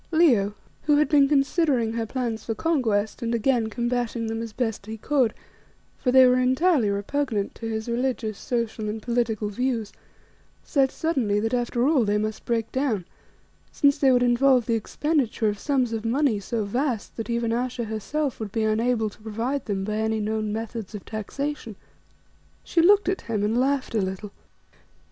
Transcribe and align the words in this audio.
Leo 0.09 0.55
who 0.85 0.97
had 0.97 1.07
been 1.09 1.29
considering 1.29 1.93
her 1.93 2.07
plans 2.07 2.43
for 2.43 2.55
conquest, 2.55 3.21
and 3.21 3.35
again 3.35 3.69
combating 3.69 4.25
them 4.25 4.41
as 4.41 4.51
best 4.51 4.87
he 4.87 4.97
could, 4.97 5.31
for 5.99 6.11
they 6.11 6.25
were 6.25 6.39
entirely 6.39 6.89
repugnant 6.89 7.53
to 7.53 7.67
his 7.67 7.87
religious, 7.87 8.35
social 8.39 8.89
and 8.89 8.99
political 9.03 9.49
views 9.49 9.93
said 10.63 10.89
suddenly 10.89 11.39
that 11.39 11.53
after 11.53 11.87
all 11.87 12.03
they 12.03 12.17
must 12.17 12.45
break 12.45 12.71
down, 12.71 13.05
since 13.71 13.99
they 13.99 14.11
would 14.11 14.23
involve 14.23 14.65
the 14.65 14.73
expenditure 14.73 15.49
of 15.49 15.59
sums 15.59 15.93
of 15.93 16.03
money 16.03 16.39
so 16.39 16.65
vast 16.65 17.15
that 17.15 17.29
even 17.29 17.53
Ayesha 17.53 17.83
herself 17.83 18.39
would 18.39 18.51
be 18.51 18.63
unable 18.63 19.07
to 19.07 19.21
provide 19.21 19.65
them 19.65 19.83
by 19.83 19.97
any 19.97 20.19
known 20.19 20.51
methods 20.51 20.95
of 20.95 21.05
taxation. 21.05 21.75
She 22.63 22.81
looked 22.81 23.07
at 23.07 23.21
him 23.21 23.43
and 23.43 23.55
laughed 23.55 23.93
a 23.93 24.01
little. 24.01 24.31